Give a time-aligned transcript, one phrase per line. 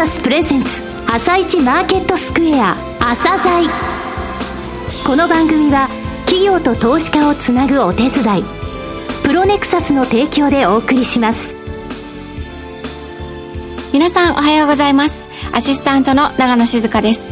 [0.00, 3.68] サスプレゼンツ朝一マーケットスクエア朝鮮。
[5.06, 5.88] この番組は
[6.24, 8.42] 企業と投資家をつなぐお手伝い
[9.22, 11.54] プロネクサスの提供でお送りします。
[13.92, 15.28] 皆さんおはようございます。
[15.52, 17.28] アシスタントの長野静香です。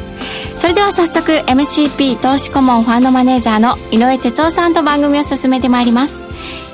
[0.55, 6.23] それでは早速 MCP 投資顧問ファンドマネージャーの井上哲夫さんと番組を進めてまいります。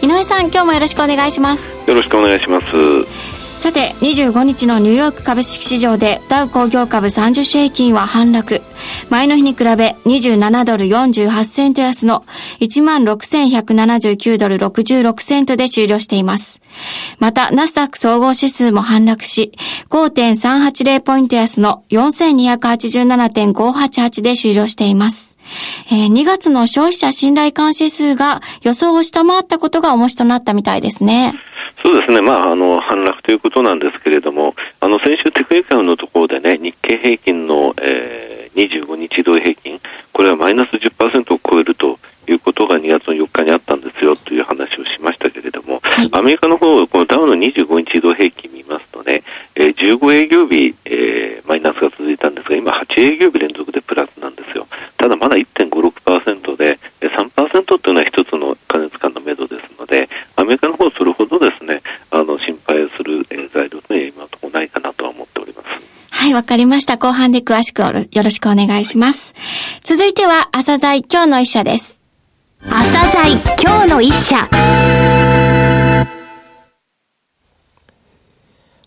[0.03, 1.69] 井上さん今日もよろしくお願いします。
[1.89, 3.34] よろしくお願いします
[3.65, 8.61] さて25日のニューヨーク株式市場でダウ工業株30種平均は反落
[9.09, 12.27] 前の日に比べ27ドル48セント安の
[12.61, 16.61] 16,179ドル66セントで終了しています
[17.19, 19.53] また、ナスダック総合指数も反落し、
[19.89, 25.39] 5.380ポイント安の4287.588で終了しています。
[25.91, 31.33] えー2月の消費者信頼感指数が予想を下回ったことが重しとなったみたいですね。
[31.85, 39.79] そうですね、まあ、あの反落ということなんですけれども、あの先週、テクニカルのところでね、日経平均の、えー、25日移動平均、
[40.15, 45.81] これはマイナス10%を超えるということが2月の4日にあったんですよという話をしましたけれども、
[46.13, 49.23] アメリカの方このダウの25日移動平均見ますとね、
[49.55, 54.67] えー15営業日、えーマイナスが続いたんですが、今、8営業日連続でプラスなんですよ。
[54.97, 65.69] ただ、まだ1.56%で、えー3%というのは一つの加熱感の目処ですので、アメリカの方それほどですね、あの心配する、えー材料というのは今のところないかなとは思っております。
[66.25, 66.99] はい、わかりました。
[66.99, 69.35] 後半で詳しくよろよろしくお願いします。
[69.83, 71.99] 続いては、朝鮮今日の一社です。
[72.61, 74.49] 朝鮮今日の一社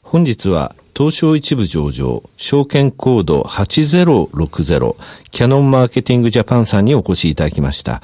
[0.01, 4.95] 本日は東証一部上場、証券コード8060、
[5.29, 8.01] キャノンマーケティングジャパンさんにお越しいただきました。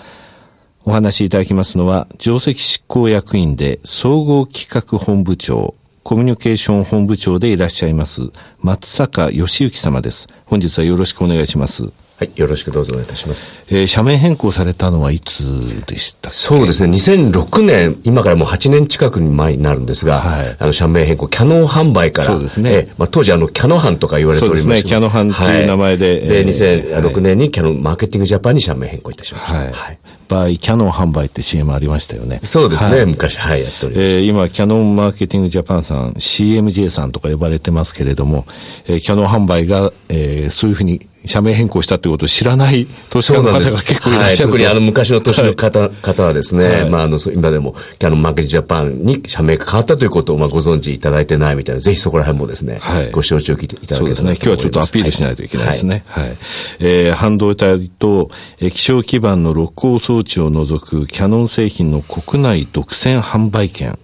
[0.83, 8.23] お話しいただきますのは、上席執行役員で総合企画本部長、コミュニケーション本部長でいらっしゃいます、
[8.59, 10.27] 松坂義之様です。
[10.45, 11.93] 本日はよろしくお願いします。
[12.15, 13.51] はい、よろしくどうぞお願いいたします。
[13.69, 29.59] えー社名変更されたのはいつでしたそうですね、2006年、今からもう8年近く前になるんですが、はいあの、社名変更、キャノン販売から、そうですねえーまあ、当時、あの、キャノン班とか言われておりましたそうですねキャノン班っていう名前ではい、で、えー2006年にキャノンマーケティングジャパンに社名変更いたしました。
[29.59, 29.71] はい。
[29.71, 29.97] はい
[30.29, 32.39] 場合、キャノン販売って CM ありましたよね。
[32.43, 34.13] そうですね、はい昔、はい、やっておりました。
[34.13, 38.45] えー今、キャノンマーケティングジャパンさん、CMJ さんとか呼ばれてますけれども、
[38.87, 44.57] えーキャノン販売が、えーそういうふうに社名変更したってことを知らない投資家の方が結構いらっしゃると。
[44.57, 54.31] はい、特にあの 昔の年の方,、方はですね、はいまああの、今でもキャノンマーケットジャパンに社名が変わったということをまあご存知いただいてないみたいな、ぜひそこら辺もですね、はいご承知おきいただけたらそうですね。
[54.33, 56.03] 今日はちょっとアピールしないといけないですね。
[56.07, 56.37] はい。
[56.79, 58.29] えー半導体と、
[58.59, 63.97] えー液晶基板の露光装置を除くキャノン製品の国内独占販売権。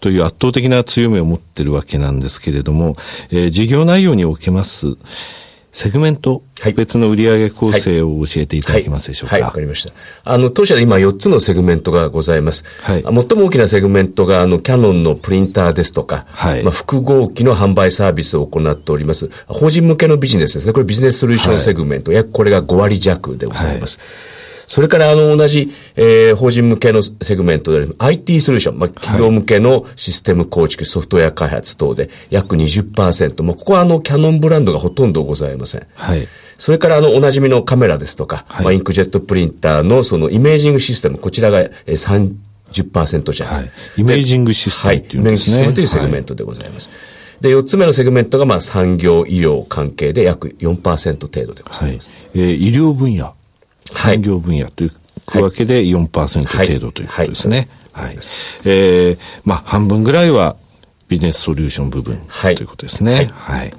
[0.00, 2.96] という圧倒的な強みを持っているわけなんですけれども、
[3.30, 4.96] えー事業内容におけます、
[5.72, 9.36] セグメント、はい別の売上構成を教えていただけますでしょうか？
[9.36, 9.94] はい、わ、かりました。
[10.24, 12.64] あの、当社で今4つのセグメントがございます。
[12.82, 19.30] はい最も大きなセグメントが、あの、キャノンのプリンターですとか、はいまあ、複合機の販売サービスを行っております。
[19.46, 20.72] 法人向けのビジネスですね。
[20.72, 22.12] これビジネスソリューションセグメント。
[22.12, 24.00] 約これが5割弱でございます。
[24.70, 33.42] それから、あの、同じ、えー、法人向けのセグメントである IT ソリューション、まあ、企業向けのシステム構築、ソフトウェア開発等で約20%。
[33.42, 35.86] まあ、ここはあの、キャノンブランドがほとんどございません。
[35.94, 36.28] はい。
[36.56, 42.38] それからあの、おなじみのカメラですとか、はいまあ、インクジェットプリンターのそのイメージングシステム、こちらがえー
[42.72, 43.52] 30%弱。
[43.52, 46.90] はいイメージングシステムっていうねはい、イメージングシステムというセグメントでございます。
[47.40, 52.10] で、4つ目のセグメントがまあ産業医療関係で約4%程度でござはいいます。。
[52.36, 53.39] えー医療分野、はい
[53.90, 57.56] 産業分野というわけで4%程度ということですね。
[57.56, 58.14] はいはい。
[58.14, 60.56] えーまあ、半分ぐらいは
[61.10, 63.28] ビジネスソリューション部分はいということですね。
[63.34, 63.72] はい。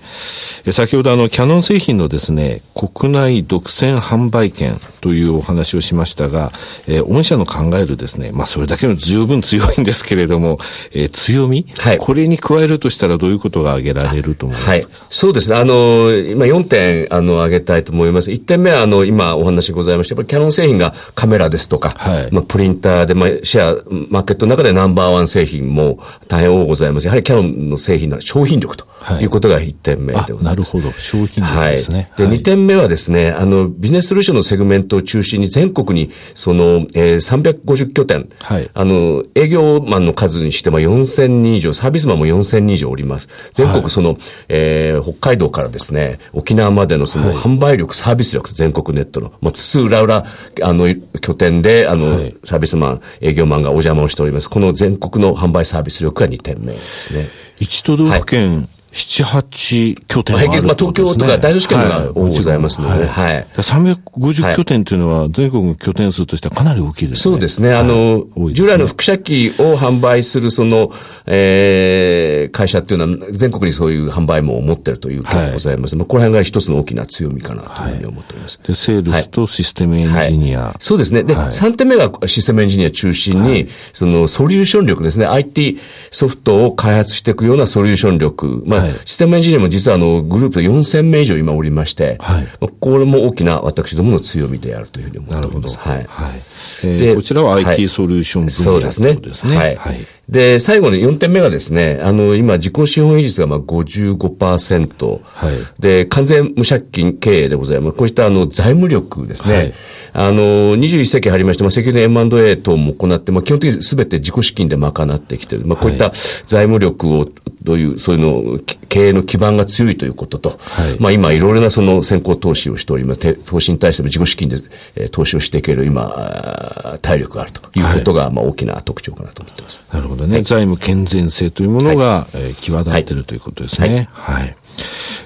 [0.66, 6.52] えー先ほどあの、キャノン製品のですね、国内独占販売権というお話をしましたが、
[6.88, 10.59] えー御社の考えるですね、まあ、それだけの十分強いんですけれども、
[10.94, 14.72] えー強み、はいこれに加えるとしたらどういうことが挙げられると思いますか？
[14.72, 15.06] はい。
[15.10, 15.56] そうですね。
[15.56, 18.30] あの、今4点、あの、挙げたいと思います。
[18.31, 27.06] 1点目は、あの、今お話ございました、やっぱりキャノン製品がカメラですとか、はいまあ、プリンターで、まあ、シェア、マーケットの中でナンバーワン製品も大変多ございます。
[27.06, 30.45] やはりキャノンの製品の商品力とはいいうことが1点目でごあざいます。
[30.45, 30.91] なるほど。
[31.00, 31.71] 商品力はい。
[31.73, 32.12] ですね。
[32.18, 43.27] で、はい2点目はですね、あの、ビジネスソリューションのセグメントを中心に全国に、その、えー、350拠点、はいあの、営業マンの数にしても4000人以上、サービスマンも4000人以上おります。
[43.53, 44.18] 全国その、
[44.50, 50.25] えー北海道からですね、沖縄までのその販売力、サービス力、全国ネットの、まあ、つつ裏裏、
[50.62, 54.50] あの、拠点で、あの、はいサービスマン、営業マンがお邪魔をしております。
[54.50, 57.28] この全国の販売サービス力が2点目ですね。
[57.60, 63.48] 一都道府県7、8拠点まあ、ある平均まあ、東京とか大都市圏がはい多ございますので、はい。
[63.56, 67.34] 350拠点というのは全国の拠点数としてはかなり大きいですね。
[67.34, 67.74] そうですね。
[67.74, 70.92] あの、多いね従来の輻射機を販売するその、
[71.26, 75.96] えー、会社っていうのは全国にそういう販売網を持ってるという点がございます。
[75.96, 78.60] まあ、この辺が一つの大きな強みかなというふうに思っております。
[78.64, 80.66] で、セールスとシステムエンジニア。
[80.66, 81.24] はいそうですね。
[81.24, 85.26] で、はい3点目がシステムエンジニア中心に、そのソリューション力ですね。
[85.26, 85.78] IT
[86.10, 88.64] ソフトを開発していくようなソリューション力。
[88.66, 95.48] まあ、はいシステムエンジニアも実はあの、グループで4000名以上今おりまして、はいまあこれも大きな私どもの強みであるというふうに思って。
[95.48, 95.80] おります。
[95.80, 96.00] はい。
[96.00, 99.13] えーでこちらははい IT ソリューション分野そうですね。
[99.16, 99.56] ですね。
[99.57, 99.98] はい。
[100.30, 105.22] で、最後の4点目がですね、あの、今、自己資本比率がまあ55%。
[105.24, 107.98] はいで、完全無借金経営でございます。
[107.98, 109.54] こうしたあの、財務力ですね。
[109.54, 109.74] はい
[110.13, 115.66] あの、21世紀入りまして、まあ、石油の M&A 等も行って、まあ、基本的に全て自己資金で賄ってきている。
[115.66, 117.28] まあ、こういった財務力を、
[117.63, 120.58] どういう、そういうの、き経営の基盤が強いということと、はい
[121.00, 123.22] まあ、今、いろいろなその先行投資をしております。
[123.22, 124.58] て投資に対しても自己資金で、
[124.96, 129.81] えー投資をしていける、今、体力があるということが、まあ、大きな特徴かなと思ってます。
[129.94, 130.42] なるほどね。
[130.42, 134.10] 財務健全性というものが、えー際立っているということですね。
[134.12, 134.56] はい。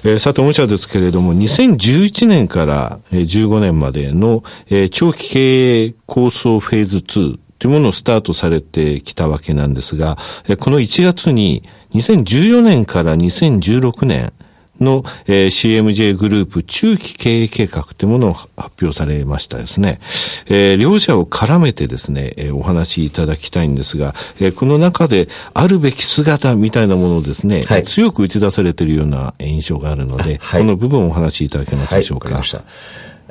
[0.04, 10.16] えーさて、御社ですけれども、2011年から15年までの、えー長期経営構想フェーズ2というものをスタートされてきたわけなんですが、
[10.48, 11.62] えーこの1月に
[11.94, 14.32] 2014年から2016年
[14.80, 18.50] の、えー CMJ グループ中期経営計画というものを発
[18.82, 20.00] 表されましたですね。
[20.48, 32.34] えー両者を絡めてですね、えーお話しいただきたいんですが、えーこの中であるべき姿みたいなものをですね、はい強く打ち出されているような印象があるので、あはいこの部分をお話しいただけますでしょうか。
[32.34, 32.44] はい。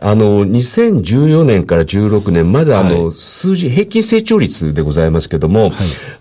[0.02, 5.72] あの、2014年から16年、まずあの、は数字、平均成長率でございますけども、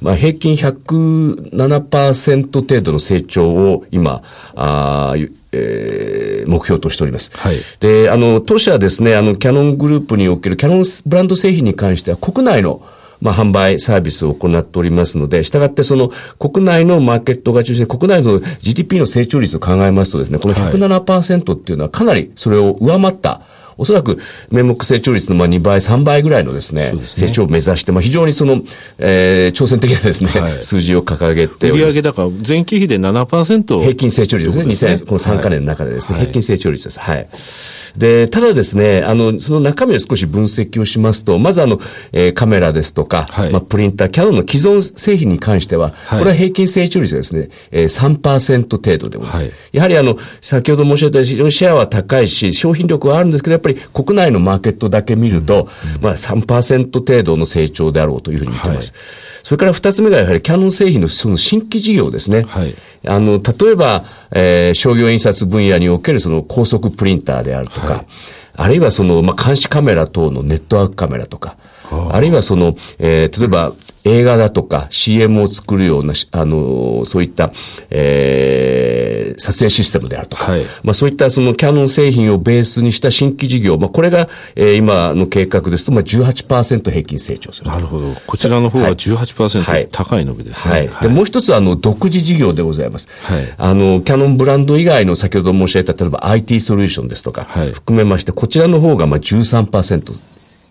[0.00, 4.22] まあ、平均107%程度の成長を今、
[4.54, 7.30] あーえー目標としております。
[7.34, 7.56] はい。
[7.80, 12.82] で、あの、当社はですね、あの、キャノングループにおけるキャノンブランド製品に関しては国内の
[13.20, 23.40] まあ、販売サービスを行っておりますので、したがってその国内のマーケットが中心に国内の GDP の成長率を考えますとですね、この107%っていうのはかなりそれを上回った、
[23.76, 24.18] おそらく
[24.50, 28.62] 名目成長率のまあ2倍、3倍ぐらいのですね、すね成長を目指して、まあ、非常にその、
[28.98, 32.02] えー挑戦的なですね、はい数字を掲げて売上。
[32.02, 33.80] 高、前期比で7%。
[33.80, 34.74] 平均成長率ですね。
[34.74, 36.98] すね2000この3カ年の中でですね、はい平均成長率です。
[36.98, 37.28] はい。
[37.96, 41.80] で、ただですね、あの、その中身を少し分析をしますと、まずあの、
[42.12, 49.36] えーカメラですとか、はいまあ、プリンター、キャノンの既存製品に関しては、はいこれは平均成長率がですね、えー、3%程度でございます。
[49.36, 55.68] はいやはりあの、先ほど申し上げたように非常にシェアは高いし、商品力はあるんですけど、ぱり国内のマーケットだけ見ると、
[56.00, 58.92] まあ3%程度の成長であろうというふうに見ています。
[59.42, 62.44] それから二つ目がやはりキャノン製品のその新規事業ですね。
[62.48, 62.74] はい。
[63.06, 68.06] あの、例えば、えー商業印刷分野におけるその高速プリンターであるとか、はい。
[68.56, 71.56] あるいはその、まあ、監視カメラ等のネットワークカメラとか、
[72.10, 73.72] あるいはその、えー例えば、
[74.04, 77.52] 映画だとか CM を作るようなし、あのーそういった、
[77.90, 87.72] えー撮影システムであるとか、はいまあそういったそのキャノン製品をベースにした新規事業、まあこれが、えー今の計画ですと、まあ18%平均成長すると。
[87.72, 88.12] なるほど。
[88.26, 90.72] こちらの方ははい18%高い伸びですね。
[90.74, 90.90] はい。
[91.02, 93.08] で、もう一つ、あの、独自事業でございます。
[93.22, 100.14] はいあの、キャノンブランド以外の先ほど申し上げた、例えば IT ソリューションですとか、はい含めまして、こちらの方が、まあ、13%。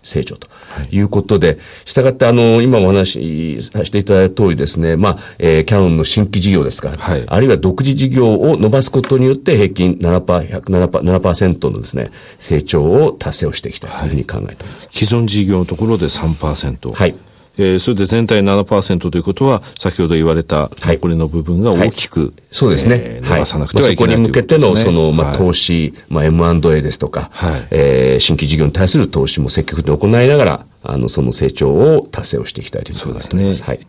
[0.04, 0.48] 成長と
[0.90, 14.88] いうことで、したがって、あの、今お話しさせていただいた通りですね、まあ、えーキャノンの新規事業ですか、はいあるいは独自事業を伸ばすことによって平均7%、107%, 7%のですね、成長を達成をしていきたいというふうに考えております。
[14.90, 16.92] 既存事業のところで3%。
[16.92, 17.16] はい。
[17.58, 20.96] えーそれで全体7%ということは、先ほど言われたはい。
[20.96, 23.00] 残りの部分が大きく、そうですね。
[23.00, 27.66] えーさなくてはいけないまあそこに向けての、その、まあ、はい投資、まあ、M&A ですとか、はい。
[27.70, 33.64] えー新規事業に対する投資も積極的に行いながら、あの、その成長を達成をしていきたいというふうに考えております。
[33.64, 33.86] はい。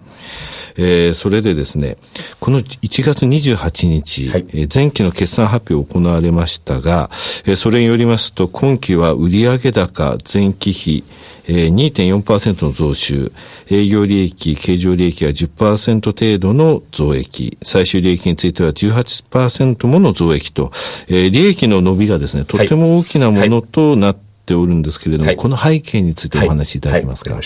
[0.78, 1.98] えーそれでですね、
[2.40, 7.10] この1月28日、はいえー前期の決算発表行われましたが、
[7.46, 11.04] えーそれによりますと、今期は売上高前期比、
[11.48, 13.32] えー2.4%の増収、
[13.70, 20.72] 営業利益、経常利益が10%程度の増益、最終利益については18%もの増益と、
[21.08, 25.36] えー利益の伸びがですね、とても大きなものとなっておるんですけれども、はい。
[25.36, 27.34] この背景についてお話しいただけますか？
[27.34, 27.44] はい、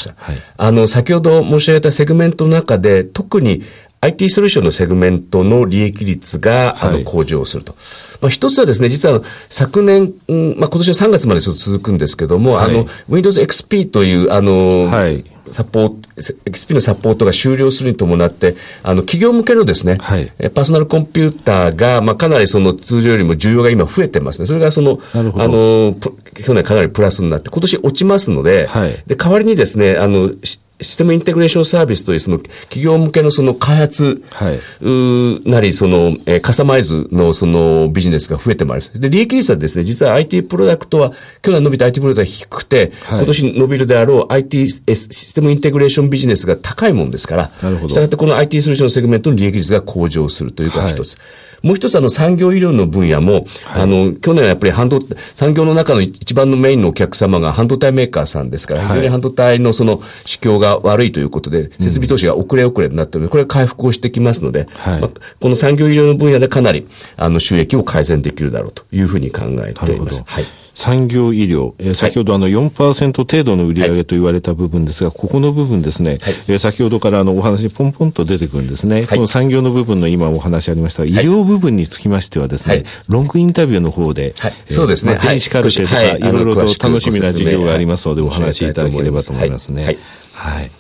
[0.58, 3.64] あの、先ほど申し上げたセグメントの中で、特に
[4.02, 7.76] IT ソリューションのセグメントの利益率が、あの、はい向上すると。
[8.22, 12.72] まあ、一つはですね、実は昨年、うんまあ、今年の3月までちょっと続くんですけども、はい。
[12.72, 16.10] あの、Windows XP という、あの、はいサポート、
[16.46, 24.46] XP のサポートが終了するに伴って、あの、企業向けのですね、はい、パーソナルコンピューターが、まあ、かなりその通常よりも需要が今増えてますね。
[24.46, 25.96] それがその、あの、
[26.36, 30.32] 去年かなりプラスになって、今年落ちますので、はい、で、代わりにですね、あの、
[30.82, 39.00] システムインテグレーションサービスというその企業向けのその開発、はい、なり、その、えー、カスタマイズのそのビジネスが増えてまいります。
[39.00, 47.90] で、利益率はですね、実は IT プロダクトは、去年伸びた IT プロダクトは低くて、はい、今年伸びるであろう IT システムインテグレーションビジネスが高いもんですから、なるほど。
[47.90, 51.16] したがってこの IT ソリューションセグメントの利益率が向上するというのが一つ。
[51.16, 55.06] はいもう一つあの産業医療の分野も、はい、あの、去年はやっぱり半導、
[55.36, 65.10] 産業の中の一番のメインのお客様が半導体メーカーさんですから、非常に半導体のその市況が悪いということで、設備投資が遅れ遅れになっているので、これは回復をしてきますので、はい、まあ、
[65.40, 70.24] この産業医療の分野でかなり、あの、収益を改善できるだろうというふうに考えています。
[70.26, 70.46] はい。
[70.80, 84.34] 産業医療、えー、先ほどあの4%程度の売上と言われた部分ですが、はい、ここの部分ですね、はい、えー、先ほどからあのお話にポンポンと出てくるんですね、はい、この産業の部分の今お話ありましたが、医療部分につきましてはですね、ロングインタビューの方で、
[84.70, 86.20] そうですね、まあ、電子カルテとか、い。
[86.22, 89.98] ろいろと楽しみな授業がありますので、お話しいただければと思いますね。
[90.40, 90.72] はい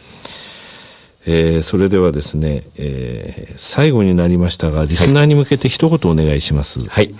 [1.27, 6.87] えー、それではですね、えー、最後になりましたが、リスナーに向けて一言お願いします。
[6.87, 7.13] はい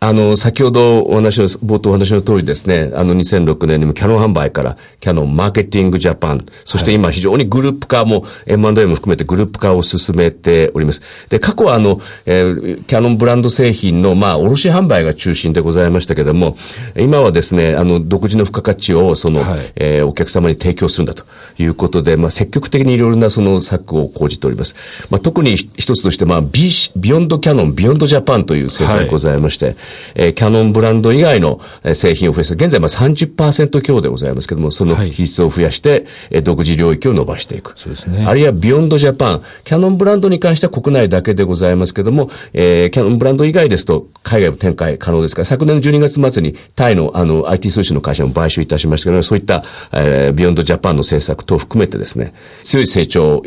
[0.00, 11.02] あの、先ほどお話の、冒頭お話の通りですね、あの2006年にもキャノン販売からキャノンマーケティングジャパン、そして今非常にグループ化も M&A も含めてグループ化を進めております。
[11.28, 16.56] で、過去はあの、えー、キャノンブランド製品のまあ、卸販売が中心でございましたけれども、
[16.96, 21.24] 今はですね、あの、独自の付加価値をその、はい、えー、お客様に提供するんだと
[21.58, 25.08] いうことで、まあ、積極的にいろいろなその策を講じております。
[25.10, 29.76] まあ、特に一つとして、まあ、ビ Beyond Canon、Beyond Japan という政策がございまして、はい
[30.14, 31.60] えー、キャノンブランド以外の
[31.94, 32.54] 製品を増やす。
[32.54, 37.74] 現在まあ30%強でございますけども、その比率を増やして、はい、独自領域を伸ばしていく。
[37.76, 38.24] そうですね。
[38.26, 53.42] あるいは Beyond Japan、キャノンブランドに関しては国内だけでございますけども、えー、キャノンブランド以外ですと海外も展開可能ですから、昨年の12月末にタイのあの IT 通信の会社も買収いたしましたけど、そういった、えー、 Beyond Japan の政策等含めてですね、強い成長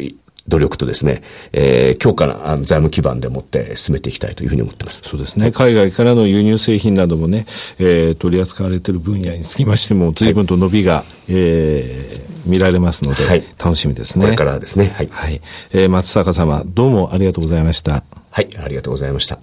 [0.51, 5.01] 努力とですね、えー、強固なあの財務基盤でもって進めていきたいというふうに思ってます。
[5.03, 5.51] そうですね。
[5.51, 7.45] 海外からの輸入製品などもね、
[7.79, 14.25] えー、取り扱われている分野につきましても、随分と伸びが、はい、えー、見られますので、はい、楽しみですね。
[14.25, 14.93] これからですね。
[14.95, 15.07] はい。
[15.09, 15.41] はい。
[15.71, 18.03] えー、松坂様、どうもありがとうございました。
[18.29, 19.39] はい、ありがとうございました。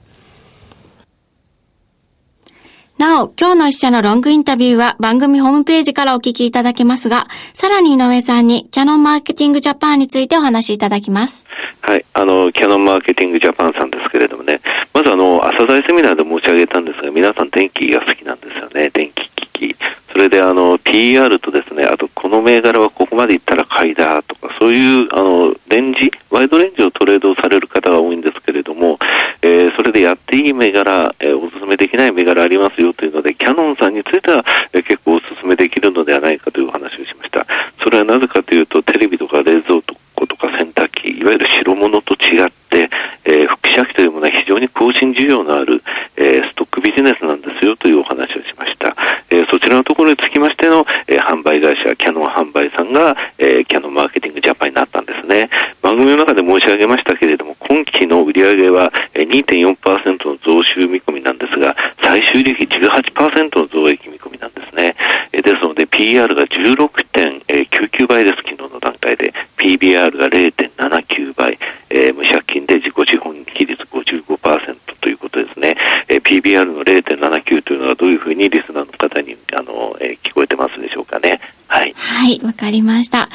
[2.99, 11.47] なお、今日の一社のロングインタビューは番組ホームページからお聞きいただけますが、さらに井上さんにキャノンマーケティングジャパンについてお話しいただきます。
[11.81, 14.61] はい、あの、キャノンマーケティングジャパンさんですけれどもね、
[14.93, 19.77] まずあの、朝台セミナーで申し上げたんですが、皆さん電気が好きなんですよね、電気き。
[20.11, 28.99] それであの、PR とですね、あとこの銘柄はここまでいったら買いだとか、そういうあの、レンジ、ワイドレンジをトレードされる方が多いんですけれども、
[29.43, 37.47] えー、それでやっていい銘柄、えー、お勧めできない銘柄ありますよというので、キヤノンさんについては、えー、結構お勧めできるのではないかというお話をしました。
[37.83, 39.81] それはなぜかというと、テレビとか冷蔵
[40.15, 42.91] 庫とか洗濯機、いわゆる白物と違って、
[43.25, 45.83] えー、輻射機というものは非常に更新需要のある、
[46.17, 48.97] えー、ストックビジネスなんですよというお話をしました。
[49.31, 55.49] えー、そちらのところにつきましての、えー、販売会社、キャノン販売さんが、えー、キャノンマーケティングジャパンになったんですね。
[55.83, 64.97] 番組の中で申し上げましたけれども、今期の売上は2.4%の増収見込みなんですが、最終利益18%の増益見込みなんですね。
[65.33, 65.87] ですので、
[66.19, 69.33] PR が16.99倍です、昨日の段階で。
[69.57, 71.57] PBR が0.79倍、
[71.91, 75.77] えー、無借金で自己資本比率55%ということですね。
[76.09, 81.41] えー、PBR の0.79というのはどういうふうにリスナーの方に、あの、えー、聞こえてますでしょうかね。
[81.69, 81.95] はい。
[81.97, 83.29] はい、わかりました。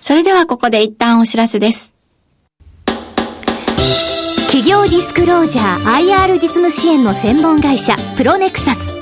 [0.00, 1.92] それではここで一旦お知らせです。
[4.46, 8.98] 企業ディスクロージャー IR 実務支援の専門会社プロネクサス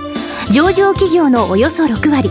[0.52, 2.30] 上場企業のおよそ6割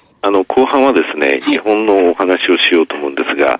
[0.23, 3.59] あの後半はですね、はい、日本のお話をしようと思うんですが、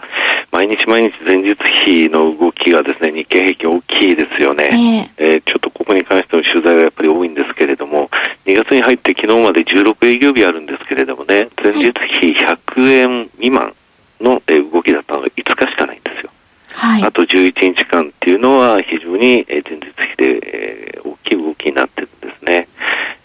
[0.52, 4.70] 毎日毎日前日比の動きがですね、日経平均大きいですよね。
[5.18, 8.10] えー、えー、ちょっとここに関しての取材がやっぱり多いんですけれども、
[8.46, 13.74] 2月に入って昨日まで16営業日あるんですけれどもね、前日比100円未満
[14.20, 16.30] の、え動きだったのが5日しかないんですよ。
[16.74, 17.04] はい。
[17.04, 22.68] あと11日間っていうのは非常にえー前日比で、えー大きい動きになってるんですね。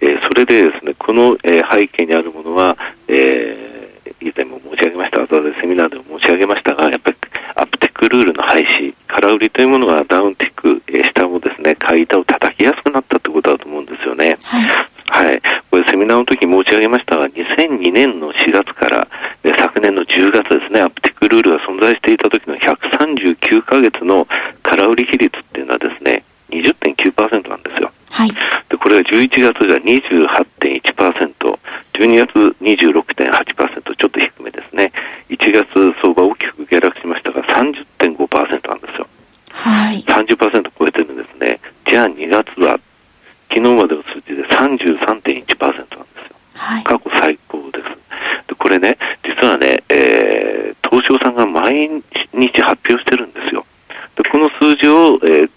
[0.07, 2.77] えーそれでですね、この、えー背景にあるものは、
[3.09, 3.77] えー
[4.21, 7.17] 以前も申し上げました、後でセミナーでも申し上げましたが、やっぱり
[7.57, 14.35] アップテックルールの廃止、空売りというものがダウンテック、えー下をですね、買い板を叩きやすくなったってことだと思うんですよね。
[15.09, 15.27] はい。
[15.29, 15.41] はい。
[15.71, 19.09] これセミナーの時申し上げましたが、2002年の4月から、
[19.45, 24.27] えー昨年の10月ですね、アップテックルールが存在していた時の139ヶ月の
[24.63, 27.91] 空売り比率っていうのはですね、20.9%なんですよ。
[28.11, 28.31] はい。
[28.69, 31.59] で、これが11月が28.1%、
[31.93, 34.93] 12月26.8%、ちょっと低めですね。
[35.31, 35.67] 1月
[36.03, 39.07] 相場大きく下落しましたが30.5%なんですよ。
[39.51, 40.03] はい。
[40.03, 41.61] 30%超えてるんですね。
[41.87, 42.81] じゃあ2月は、
[43.49, 46.37] 昨日までの数字で33.1%なんですよ。
[46.57, 46.85] はい。
[46.85, 47.85] 過去最高です。
[48.49, 52.03] でこれね、実はね、えー、東証さんが毎
[52.35, 53.65] 日発表してるんですよ。
[54.17, 55.51] でこの数字を、えー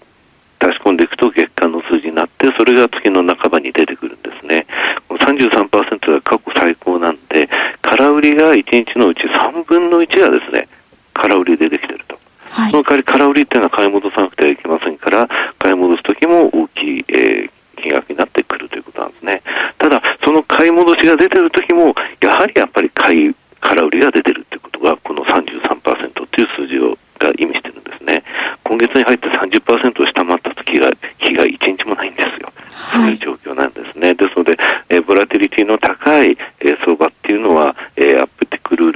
[0.60, 4.66] 出し込んでいくと月間の数字になって、それが月の半ばに出てくるんですね。
[5.08, 7.48] この33%が過去最高なんで、
[7.80, 10.68] 空売りが1日のうち3分の1がですね、
[11.14, 12.18] 空売りでできてると。
[12.50, 12.82] はいその。
[12.82, 15.28] 代わり空売りっていうのは買い戻さなくてはいけませんから、
[15.58, 17.50] 買い戻すときも大きい、えー
[17.82, 19.42] 金額になってくるということなんですね。
[19.78, 28.22] ただ、その買い戻しが出てるときも、やはりやっぱり買い、空売りが出てるということが、この33%という数字をが意味してるんですね。
[28.64, 32.52] 今月に入って30%を下回った時が、日が1日もないんですよ。
[32.70, 34.14] そうはいいう状況なんですね。
[34.14, 34.58] ですので、
[34.90, 38.92] えーボラティリティの高い、えー相場っていうのは、えーアップテックル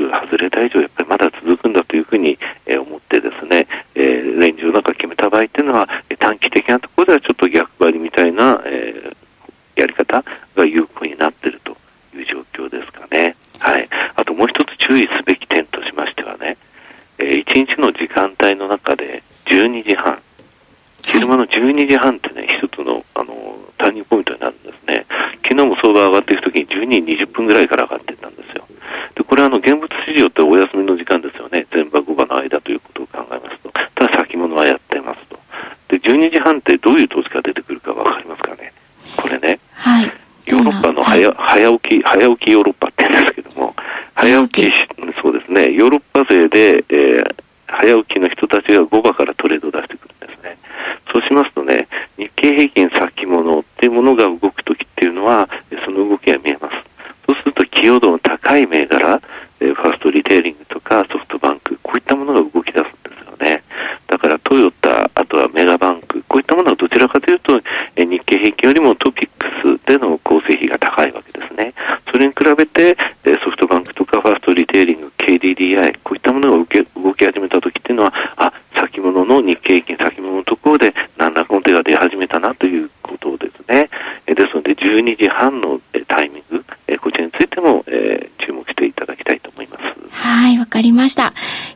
[0.55, 9.17] ールが外れた以上、やっぱりまだ続くんだというふうに、えー思ってですね、えーレンジをなんか決めた場合っていうのは、えー短期的なところではちょっと逆張りみたいな、えー
[9.77, 10.23] やり方
[10.55, 11.77] が有効になっていると
[12.17, 13.35] いう状況ですかね。
[13.59, 13.89] はい。
[14.15, 16.57] あともう一つ注意すべき点としましてはね、
[17.19, 20.19] えー一日の時間帯の中で12時半、
[21.05, 25.07] 昼間の12時半ってね、一つの、あの、ターニングポイントになるんですね。
[25.43, 28.65] 昨日も相場上がっていくときに12時20分ぐらいから上がっていったんですよ。
[29.15, 31.67] で、これはあの、現物市場ってお休みの時間ですよね。
[31.73, 33.71] 前場後場の間ということを考えますと。
[33.95, 35.39] ただ先物はやってますと。
[35.89, 38.73] で、12時半ってどういう投資が出てくるかわかりますかね？
[39.17, 40.07] これね、はい。
[40.47, 41.23] ヨーロッパのはい。
[41.25, 43.75] 早,、早起き、早起きヨーロッパって言うんですけども、
[44.15, 44.71] 早起き。
[44.71, 44.73] し、
[45.23, 47.35] そうですね、ヨーロッパ勢で、えー
[47.67, 50.59] 早起きの人たちが5場からトレードを出してくるんですね。
[51.13, 56.75] そうしますとね、日経平均先物っていうものが動くときっていうのは、えその動きが見えます。
[57.27, 59.21] そうすると、寄与度の高い銘柄、
[59.61, 63.65] えーファーストリテイリングとかソフトバンク、こういったものが動き出すんですよね。
[64.07, 67.61] だからトヨタ、あとはメガバンク、こういったものはどちらかというと、
[67.97, 71.75] えー日経平均よりもトピックスでの構成比が高いわけですね。
[72.13, 83.89] それに比べて、えーソフトバンクとかファーストリテイリング、KDDI、こういったものが受け動き始めた時っていうのは、あ、先物の日経平均先物のところで何らかの手が出始めたなということですね。
[84.27, 89.83] えーですので、12時半のえータイミング、えーこちらについても、えー注目していただきたいと思います。
[90.11, 91.33] はい、わかりました。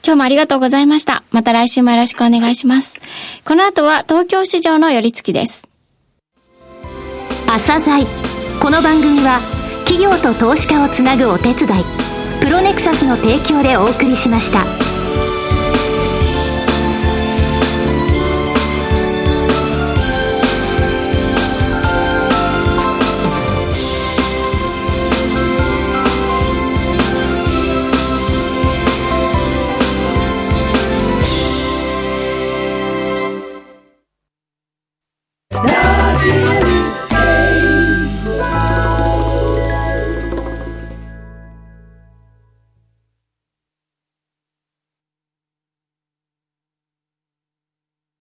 [0.09, 1.23] 今日もありがとうございました。
[1.33, 2.99] また来週もよろしくお願いします。
[3.45, 5.69] この後は東京市場の寄り付きです。
[7.47, 8.07] 朝鮮
[8.59, 9.39] この番組は
[9.85, 11.85] 企業と投資家をつなぐお手伝い
[12.41, 14.88] プロネクサスの提供でお送りしました。